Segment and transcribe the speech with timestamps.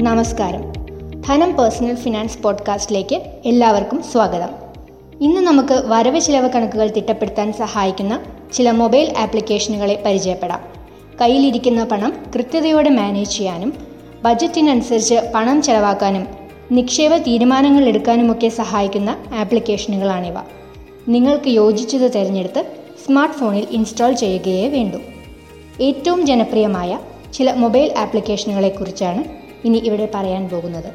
[0.00, 0.72] നമസ്കാരം.
[1.28, 4.48] ധനം personal finance പോഡ്കാസ്റ്റിലേക്ക് എല്ലാവർക്കും സ്വാഗതം.
[5.20, 10.60] ഇന്ന് നമുക്ക് വരവ് ചിലവ് കണക്കുകൾ തിട്ടപ്പെടുത്താൻ സഹായിക്കുന്ന ചില മൊബൈൽ ആപ്ലിക്കേഷനുകളെ പരിചയപ്പെടാം.
[11.20, 13.72] കയ്യിലിരിക്കുന്ന പണം കൃത്യതയോടെ മാനേജ് ചെയ്യാനും
[14.22, 16.28] ബജറ്റിനനുസരിച്ച് പണം ചെലവാക്കാനും
[16.72, 20.34] നിക്ഷേപ തീരുമാനങ്ങൾ എടുക്കാനുമൊക്കെ സഹായിക്കുന്ന ആപ്ലിക്കേഷനുകളാണിവ.
[21.08, 22.64] നിങ്ങൾക്ക് യോജിച്ചത് തിരഞ്ഞെടുത്ത്
[23.06, 24.98] സ്മാർട്ട് ഫോണിൽ ഇൻസ്റ്റാൾ ചെയ്യുകയേ വേണ്ടൂ.
[25.80, 26.98] ഏറ്റവും ജനപ്രിയമായ
[27.32, 30.92] ചില മൊബൈൽ ആപ്ലിക്കേഷനുകളെക്കുറിച്ചാണ് ഇനി ഇവിടെ പറയാൻ പോകുന്നത്.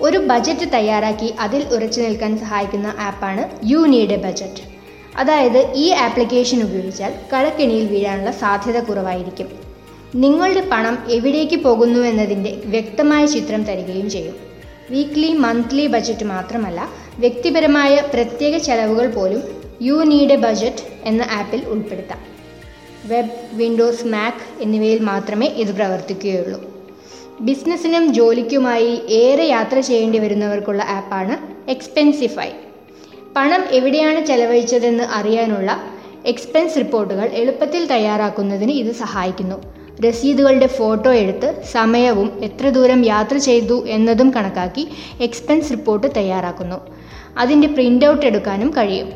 [0.00, 4.78] ഒരു ബജറ്റ് തയ്യാറാക്കി അതിൽ ഉറച്ചു നിൽക്കാൻ സഹായിക്കുന്ന ആപ്പാണ് യു നീഡ് എ ബജറ്റ്
[5.16, 9.48] അതായത് ഈ ആപ്ലിക്കേഷൻ ഉപയോഗിച്ചാൽ കടക്കെണിയിൽ വീഴാനുള്ള സാധ്യത കുറവായിരിക്കും.
[10.14, 14.36] നിങ്ങളുടെ പണം എവിടേക്ക് പോകുന്നു എന്നതിന്റെ വ്യക്തമായ ചിത്രം തരികയും ചെയ്യും.
[14.90, 19.42] വീക്ക്ലി മന്ത്ലി ബജറ്റ് മാത്രമല്ല വ്യക്തിപരമായ പ്രത്യേക ചെലവുകൾ പോലും
[19.82, 22.18] യു നീഡ് എ ബജറ്റ് എന്ന ആപ്പിൽ ഉൾപ്പെടുത്താം.
[23.04, 26.77] വെബ് വിൻഡോസ് മാക് എന്നിവയിൽ മാത്രമേ ഇത് പ്രവർത്തിക്കുകയുള്ളൂ.
[27.40, 31.34] ബിസിനസ്സിനും ജോലിക്കുമായി ഏറെ യാത്ര ചെയ്യേണ്ടി വരുന്നവർക്കുള്ള ആപ്പാണ്
[31.70, 32.48] എക്സ്പെൻസിഫൈ.
[33.36, 35.82] പണം എവിടെയാണ് ചെലവഴിച്ചതെന്ന് അറിയാനുള്ള
[36.26, 39.62] എക്സ്പെൻസ് റിപ്പോർട്ടുകൾ എളുപ്പത്തിൽ തയ്യാറാക്കുന്നതിന് ഇത് സഹായിക്കുന്നു.
[40.00, 44.88] രസീതുകളുടെ ഫോട്ടോ എടുത്ത് സമയവും എത്ര ദൂരം യാത്ര ചെയ്തു എന്നതും കണക്കാക്കി
[45.20, 46.76] എക്സ്പെൻസ് റിപ്പോർട്ട് തയ്യാറാക്കുന്നു.
[47.38, 49.12] അതിന്റെ പ്രിന്റ് ഔട്ട് എടുക്കാനും കഴിയും.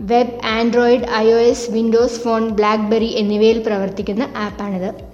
[0.00, 5.05] Web Android I O S Windows phone BlackBerry എന്നിവയിൽ പ്രവർത്തിക്കുന്ന ആപ്പാണിത്.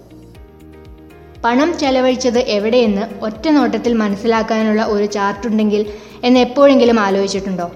[1.44, 5.86] പണം ചെലവഴിച്ചത് എവിടെയെന്ന് ഒറ്റ നോട്ടത്തിൽ മനസ്സിലാക്കാനുള്ള ഒരു ചാർട്ടുണ്ടെങ്കിൽ
[6.24, 7.70] എന്ന് എപ്പോഴെങ്കിലും ആലോചിച്ചിട്ടുണ്ടോ?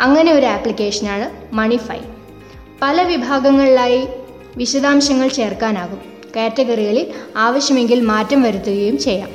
[0.00, 1.98] അങ്ങനെ ഒരു ആപ്ലിക്കേഷനാണ് മണിഫൈ.
[2.82, 4.08] പല വിഭാഗങ്ങളിലായി
[4.56, 5.98] വിശദാംശങ്ങൾ ചേർക്കാനാകും.
[6.36, 9.28] കാറ്റഗറികളിൽ ആവശ്യമെങ്കിൽ മാറ്റം വരുത്തുകയും ചെയ്യാം.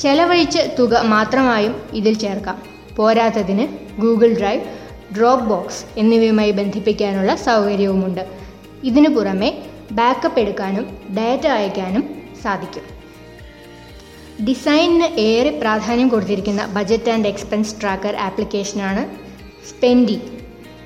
[0.00, 2.62] ചെലവഴിച്ച തുക മാത്രമായും ഇതിൽ ചേർക്കാം.
[2.96, 3.66] പോരാത്തതിന്
[4.00, 4.64] ഗൂഗിൾ ഡ്രൈവ്
[5.16, 8.26] ഡ്രോപ്പ് ബോക്സ് എന്നിവയുമായി ബന്ധിപ്പിക്കാനുള്ള സൗകര്യവുമുണ്ട്.
[8.84, 9.58] ഇതിനു പുറമെ
[9.92, 12.15] ബാക്കപ്പ് എടുക്കാനും ഡാറ്റ അയക്കാനും
[12.46, 12.84] സാധിക്കും.
[14.46, 19.02] ഡിസൈനിന് ഏറെ പ്രാധാന്യം കൊടുത്തിരിക്കുന്ന ബജറ്റ് ആൻഡ് എക്സ്പെൻസ് ട്രാക്കർ ആപ്ലിക്കേഷനാണ്
[19.70, 20.18] സ്പെൻഡി.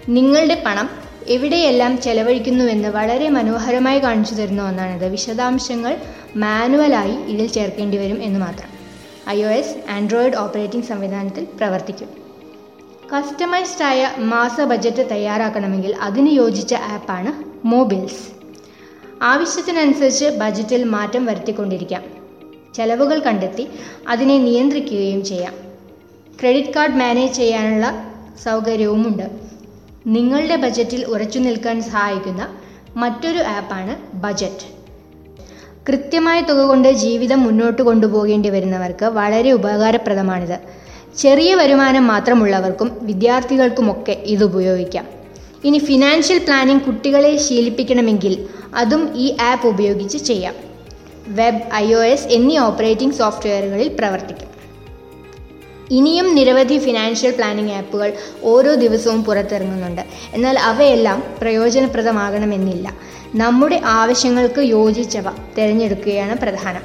[0.08, 0.88] നിങ്ങളുടെ പണം
[1.26, 5.94] എവിടെയെല്ലാം ചെലവഴിക്കുന്നുവെന്ന് വളരെ മനോഹരമായി കാണിച്ചു തരുന്ന ഒന്നാണിത് വിശദാംശങ്ങൾ
[6.36, 8.70] മാനുവലായി ഇതിൽ ചേർക്കേണ്ടി വരും എന്ന് മാത്രം.
[9.28, 12.10] I O S Android operating സംവിധാനത്തിൽ പ്രവർത്തിക്കും.
[13.12, 14.00] കസ്റ്റമൈസ്ഡ് ആയ
[14.32, 17.32] മാസ ബജറ്റ് തയ്യാറാക്കണമെങ്കിൽ അതിന് യോജിച്ച ആപ്പാണ്
[17.66, 18.39] മോബിൽസ്.
[19.22, 22.02] ആവശ്യത്തിനനുസരിച്ച് ബജറ്റിൽ മാറ്റം വരുത്തിക്കൊണ്ടിരിക്കാം.
[22.74, 23.68] ചെലവുകൾ കണ്ടെത്തി
[24.08, 25.54] അതിനെ നിയന്ത്രിക്കുകയും ചെയ്യാം.
[26.40, 28.12] ക്രെഡിറ്റ് കാർഡ് മാനേജ് ചെയ്യാനുള്ള
[28.44, 29.22] സൗകര്യവുമുണ്ട്.
[30.06, 32.48] നിങ്ങളുടെ ബജറ്റിൽ ഉറച്ചു നിൽക്കാൻ സഹായിക്കുന്ന
[32.96, 34.80] മറ്റൊരു ആപ്പാണ് ബജറ്റ്.
[35.88, 40.58] കൃത്യമായ തുക കൊണ്ട് ജീവിതം മുന്നോട്ട് കൊണ്ടുപോകേണ്ടി വരുന്നവർക്ക് വളരെ ഉപകാരപ്രദമാണിത്.
[41.18, 45.19] ചെറിയ വരുമാനം മാത്രമുള്ളവർക്കും വിദ്യാർത്ഥികൾക്കുമൊക്കെ ഇത് ഉപയോഗിക്കാം.
[45.64, 50.54] ഇനി ഫിനാൻഷ്യൽ പ്ലാനിംഗ് കുട്ടികളെ ശീലിപ്പിക്കണമെങ്കിൽ അതും ഈ ആപ്പ് ഉപയോഗിച്ച് ചെയ്യാം.
[51.28, 54.48] വെബ് ഐ ഒ എസ് എന്നീ ഓപ്പറേറ്റിംഗ് സോഫ്റ്റ്വെയറുകളിൽ പ്രവർത്തിക്കും.
[55.90, 58.12] ഇനിയും നിരവധി ഫിനാൻഷ്യൽ പ്ലാനിംഗ് ആപ്പുകൾ
[58.42, 60.02] ഓരോ ദിവസവും പുറത്തിറങ്ങുന്നുണ്ട്.
[60.34, 62.96] എന്നാൽ അവയെല്ലാം പ്രയോജനപ്രദമാകണമെന്നില്ല.
[63.34, 65.24] നമ്മുടെ ആവശ്യങ്ങൾക്ക് യോജിച്ചവ
[65.58, 66.82] തിരഞ്ഞെടുക്കുകയാണ് പ്രധാനം.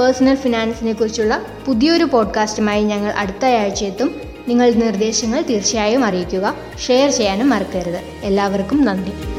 [0.00, 6.54] പേഴ്സണൽ ഫിനാൻസിനെ കുറിച്ചുള്ള പുതിയൊരു പോഡ്കാസ്റ്റുമായി ഞങ്ങൾ അടുത്ത ആഴ്ച എത്തും നിങ്ങൾ നിർദ്ദേശങ്ങൾ തീർച്ചയായും അറിയിക്കുക.
[6.86, 8.00] ഷെയർ ചെയ്യാനും മറക്കരുത്.
[8.22, 9.35] എല്ലാവർക്കും നന്ദി.